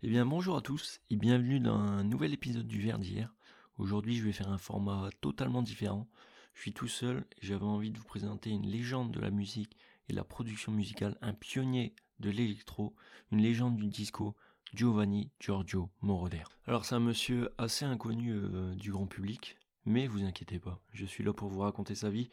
[0.00, 3.34] Eh bien bonjour à tous et bienvenue dans un nouvel épisode du Verdière.
[3.78, 6.06] Aujourd'hui je vais faire un format totalement différent.
[6.54, 9.76] Je suis tout seul et j'avais envie de vous présenter une légende de la musique
[10.08, 12.94] et la production musicale, un pionnier de l'électro,
[13.32, 14.36] une légende du disco,
[14.72, 16.44] Giovanni Giorgio Moroder.
[16.68, 21.06] Alors c'est un monsieur assez inconnu euh, du grand public, mais vous inquiétez pas, je
[21.06, 22.30] suis là pour vous raconter sa vie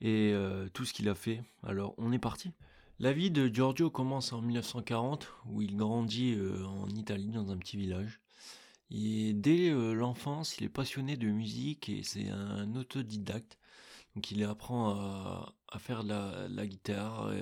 [0.00, 1.40] et euh, tout ce qu'il a fait.
[1.62, 2.50] Alors on est parti.
[2.98, 7.58] La vie de Giorgio commence en 1940 où il grandit euh, en Italie dans un
[7.58, 8.20] petit village.
[8.90, 13.58] Et dès l'enfance, il est passionné de musique et c'est un autodidacte.
[14.14, 17.32] Donc il apprend à, faire de la, guitare,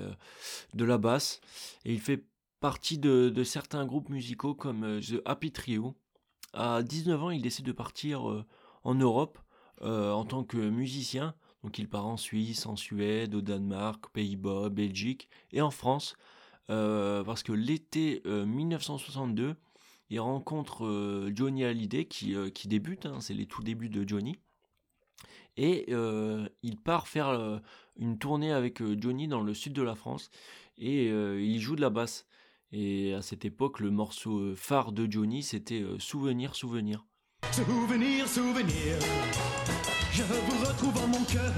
[0.73, 1.43] de la basse
[1.85, 2.25] et il fait
[2.65, 5.95] partie de, certains groupes musicaux comme euh, The Happy Trio.
[6.55, 8.47] À 19 ans, il décide de partir euh,
[8.85, 9.39] en Europe
[9.83, 11.35] euh, en tant que musicien.
[11.65, 16.15] Donc il part en Suisse, en Suède, au Danemark, Pays-Bas, Belgique et en France.
[16.69, 19.57] parce que l'été 1962,
[20.11, 24.37] il rencontre Johnny Hallyday qui, qui débute, hein, c'est les tout débuts de Johnny.
[25.57, 25.91] Et
[26.63, 27.63] il part faire
[27.97, 30.31] une tournée avec Johnny dans le sud de la France
[30.77, 32.27] et il joue de la basse.
[32.77, 37.07] Et à cette époque, le morceau euh, phare de Johnny, c'était euh, Souvenir, souvenir.
[37.53, 38.99] Souvenir, souvenir,
[40.15, 41.53] je vous retrouve en mon cœur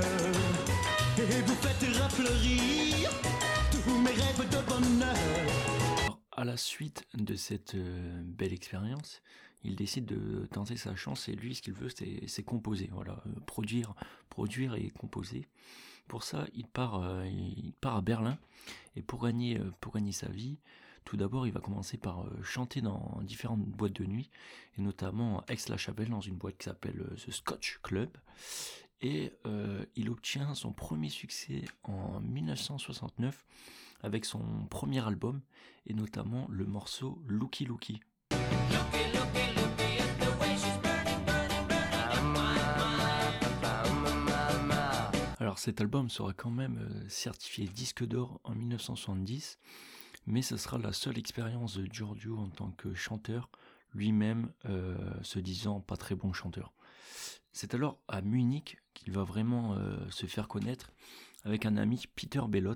[1.18, 3.10] et vous faites rafleurir
[3.70, 6.18] tous mes rêves de bonheur.
[6.32, 9.20] à la suite de cette euh, belle expérience,
[9.62, 11.90] il décide de tenter sa chance et lui, ce qu'il veut,
[12.26, 13.94] c'est composer, voilà, produire,
[14.30, 15.46] produire et composer.
[16.08, 18.38] Pour ça, il part, il part à Berlin
[18.94, 20.56] et pour gagner, pour gagner sa vie,
[21.06, 24.28] tout d'abord, il va commencer par euh, chanter dans différentes boîtes de nuit,
[24.76, 28.10] et notamment à Aix-la-Chapelle, dans une boîte qui s'appelle euh, The Scotch Club.
[29.00, 33.46] Et euh, il obtient son premier succès en 1969
[34.02, 35.42] avec son premier album,
[35.86, 38.00] et notamment le morceau Looky Looky.
[45.38, 49.60] Alors cet album sera quand même certifié disque d'or en 1970
[50.26, 53.48] mais ce sera la seule expérience de Giorgio en tant que chanteur,
[53.94, 56.72] lui-même euh, se disant pas très bon chanteur.
[57.52, 60.92] C'est alors à Munich qu'il va vraiment euh, se faire connaître
[61.44, 62.74] avec un ami Peter Bellot.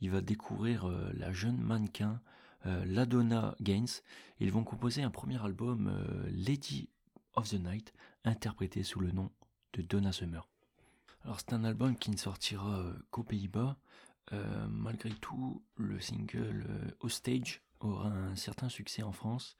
[0.00, 2.20] Il va découvrir euh, la jeune mannequin
[2.64, 4.02] Ladonna Gaines.
[4.40, 5.90] Ils vont composer un premier album
[6.26, 6.90] Lady
[7.34, 7.94] of the Night,
[8.24, 9.30] interprété sous le nom
[9.74, 10.46] de Donna Summer.
[11.22, 13.78] Alors c'est un album qui ne sortira qu'aux Pays-Bas,
[14.32, 19.56] euh, malgré tout, le single euh, Hostage aura un certain succès en France,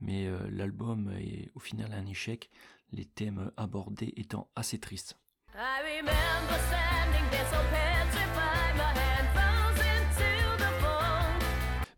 [0.00, 2.50] mais euh, l'album est au final un échec,
[2.92, 5.18] les thèmes abordés étant assez tristes.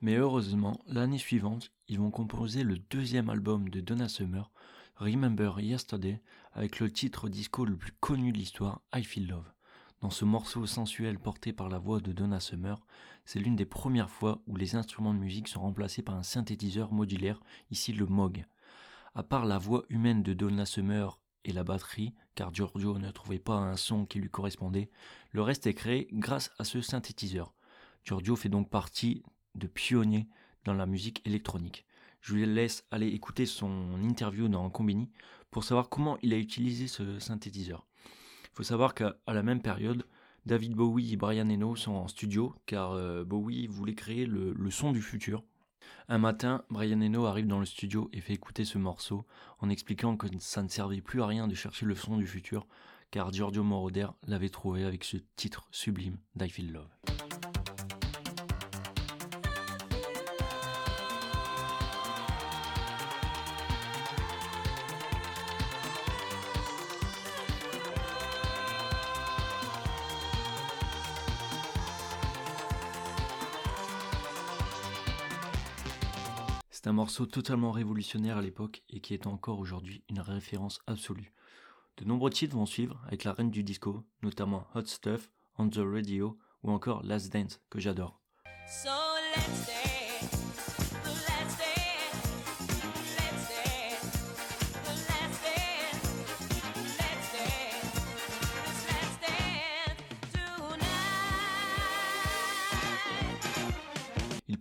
[0.03, 4.50] Mais heureusement, l'année suivante, ils vont composer le deuxième album de Donna Summer,
[4.97, 6.22] Remember Yesterday,
[6.53, 9.53] avec le titre disco le plus connu de l'histoire, I Feel Love.
[10.00, 12.81] Dans ce morceau sensuel porté par la voix de Donna Summer,
[13.27, 16.91] c'est l'une des premières fois où les instruments de musique sont remplacés par un synthétiseur
[16.91, 17.38] modulaire,
[17.71, 18.47] ici le Moog.
[19.15, 23.39] À part la voix humaine de Donna Summer et la batterie, car Giorgio ne trouvait
[23.39, 24.91] pas un son qui lui correspondait,
[25.33, 27.53] le reste est créé grâce à ce synthétiseur.
[28.05, 29.22] Giorgio fait donc partie
[29.55, 30.28] de pionniers
[30.65, 31.84] dans la musique électronique.
[32.22, 35.10] Je vous laisse aller écouter son interview dans Combini
[35.50, 37.90] pour savoir comment il a utilisé ce synthétiseur.
[38.53, 40.05] Il faut savoir qu'à la même période,
[40.47, 44.93] David Bowie et Brian Eno sont en studio car euh, Bowie voulait créer le, son
[44.93, 45.43] du futur.
[46.09, 49.27] Un matin, Brian Eno arrive dans le studio et fait écouter ce morceau
[49.60, 52.66] en expliquant que ça ne servait plus à rien de chercher le son du futur
[53.10, 57.19] car Giorgio Moroder l'avait trouvé avec ce titre sublime d'I Feel Love.
[76.82, 81.34] C'est un morceau totalement révolutionnaire à l'époque et qui est encore aujourd'hui une référence absolue.
[81.98, 85.82] De nombreux titres vont suivre avec la reine du disco, notamment Hot Stuff, On the
[85.84, 88.22] Radio ou encore Last Dance que j'adore.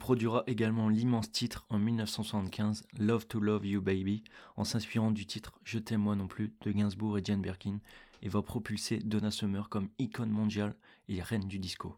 [0.10, 4.24] produira également l'immense titre en 1975 Love to Love You Baby
[4.58, 7.78] en s'inspirant du titre Je t'aime moi non plus de Gainsbourg et Jane Birkin
[8.24, 10.74] et va propulser Donna Summer comme icône mondiale
[11.10, 11.96] et reine du disco.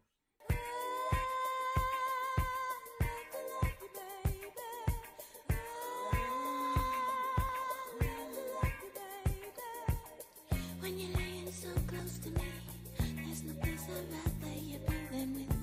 [15.12, 15.61] when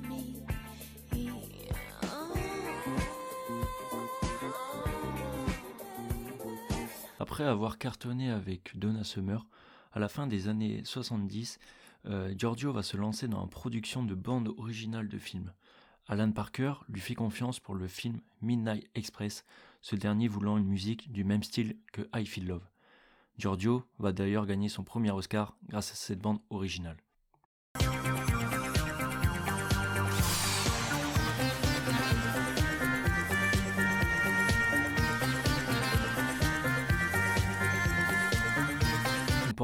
[7.39, 9.47] Après avoir cartonné avec Donna Summer,
[9.93, 11.61] à la fin des années 70,
[12.07, 15.53] euh, Giorgio va se lancer dans la production de bandes originales de films.
[16.09, 19.45] Alan Parker lui fait confiance pour le film Midnight Express,
[19.83, 22.69] ce dernier voulant une musique du même style que I Feel Love.
[23.39, 26.97] Giorgio va d'ailleurs gagner son premier Oscar grâce à cette bande originale.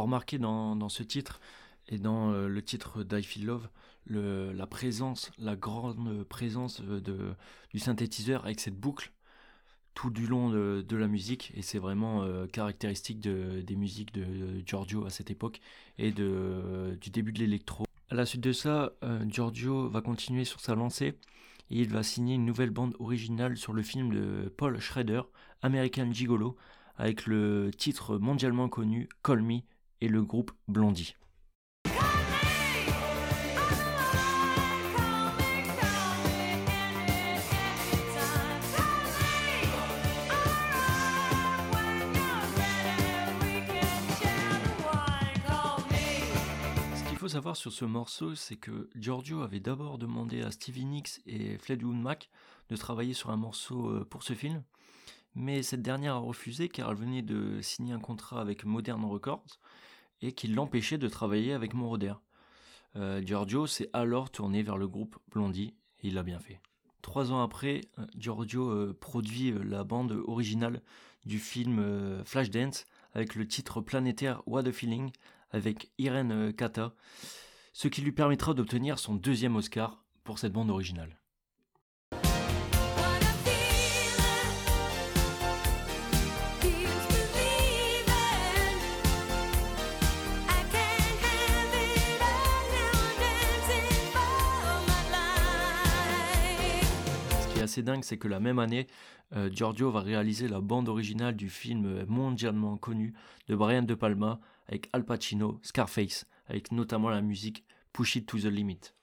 [0.03, 1.41] Remarquer dans ce titre
[1.89, 3.69] et dans euh, le titre d'I Feel Love,
[4.07, 7.35] la présence, la grande présence euh, de,
[7.71, 9.13] du synthétiseur avec cette boucle
[9.95, 15.07] tout du long de, la musique et c'est vraiment euh, caractéristique des musiques de, Giorgio
[15.07, 15.61] à cette époque
[15.99, 17.85] et de, du début de l'électro.
[18.11, 18.93] À la suite de ça,
[19.29, 21.17] Giorgio va continuer sur sa lancée
[21.71, 25.23] et il va signer une nouvelle bande originale sur le film de Paul Schrader,
[25.63, 26.57] American Gigolo,
[26.97, 29.61] avec le titre mondialement connu Call Me
[30.05, 31.15] et le groupe Blondie.
[47.17, 51.57] faut savoir sur ce morceau, c'est que Giorgio avait d'abord demandé à Stevie Nicks et
[51.57, 52.29] Fleetwood Mac
[52.69, 54.63] de travailler sur un morceau euh, pour ce film,
[55.35, 59.59] mais cette dernière a refusé car elle venait de signer un contrat avec Modern Records
[60.23, 62.15] et qui l'empêchait de travailler avec Moroder.
[62.97, 66.61] Euh, Giorgio s'est alors tourné vers le groupe Blondie et il l'a bien fait.
[67.03, 70.81] Trois ans après, euh, Giorgio produit la bande originale
[71.27, 75.11] du film Flashdance avec le titre planétaire What a Feeling
[75.55, 76.95] avec Irene euh, Kata,
[77.73, 81.19] ce qui lui permettra d'obtenir son deuxième Oscar pour cette bande originale.
[97.75, 98.87] Assez dingue, c'est que la même année,
[99.35, 103.15] euh, Giorgio va réaliser la bande originale du film mondialement connu
[103.49, 104.39] de Brian De Palma
[104.69, 108.95] avec Al Pacino, Scarface, avec notamment la musique Push It to the Limit.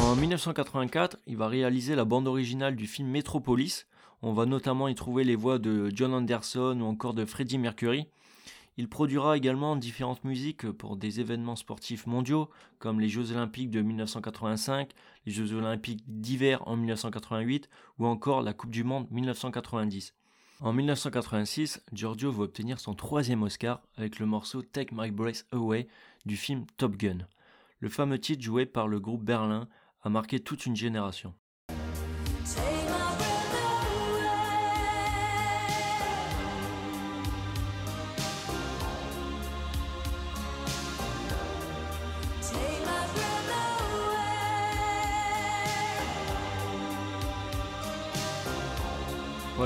[0.00, 3.86] En 1984, il va réaliser la bande originale du film Metropolis.
[4.28, 8.08] On va notamment y trouver les voix de John Anderson ou encore de Freddie Mercury.
[8.76, 12.50] Il produira également différentes musiques pour des événements sportifs mondiaux,
[12.80, 14.90] comme les Jeux Olympiques de 1985,
[15.26, 17.68] les Jeux Olympiques d'hiver en 1988
[18.00, 20.12] ou encore la Coupe du Monde 1990.
[20.58, 25.86] En 1986, Giorgio va obtenir son troisième Oscar avec le morceau Take My Breath Away
[26.24, 27.18] du film Top Gun.
[27.78, 29.68] Le fameux titre joué par le groupe Berlin
[30.02, 31.32] a marqué toute une génération.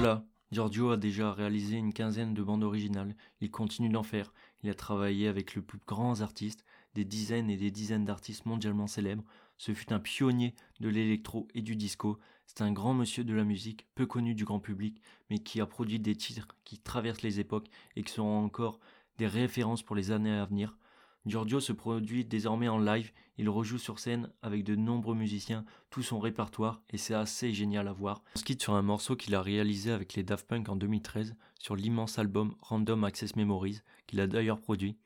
[0.03, 4.71] Voilà, Giorgio a déjà réalisé une quinzaine de bandes originales, il continue d'en faire, il
[4.71, 6.65] a travaillé avec le plus grands artistes,
[6.95, 9.25] des dizaines et des dizaines d'artistes mondialement célèbres,
[9.59, 13.45] ce fut un pionnier de l'électro et du disco, c'est un grand monsieur de la
[13.45, 17.39] musique, peu connu du grand public, mais qui a produit des titres qui traversent les
[17.39, 18.81] époques et qui seront encore
[19.19, 20.79] des références pour les années à venir.
[21.27, 26.03] Giorgio se produit désormais en live, il rejoue sur scène avec de nombreux musiciens, tout
[26.03, 28.23] son répertoire, et c'est assez génial à voir.
[28.35, 31.37] On se quitte sur un morceau qu'il a réalisé avec les Daft Punk en 2013,
[31.59, 34.97] sur l'immense album Random Access Memories, qu'il a d'ailleurs produit.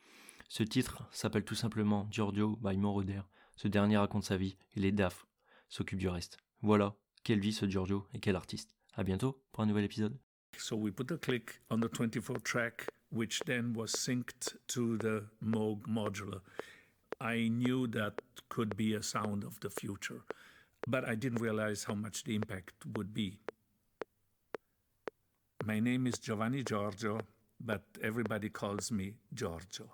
[0.49, 3.23] Ce titre s'appelle tout simplement Giorgio by Moroder.
[3.57, 5.27] Ce dernier raconte sa vie, et les Daft
[5.69, 6.39] s'occupent du reste.
[6.63, 6.95] Voilà,
[7.25, 8.77] quelle vie ce Giorgio, et quel artiste.
[8.95, 10.17] À bientôt pour un nouvel épisode.
[10.59, 15.83] So we put click on the 24 track, which then was synced to the Moog
[15.83, 16.41] modular.
[17.21, 20.23] I knew that could be a sound of the future,
[20.89, 23.39] but I didn't realize how much the impact would be.
[25.65, 27.21] My name is Giovanni Giorgio,
[27.61, 29.91] but everybody calls me Giorgio.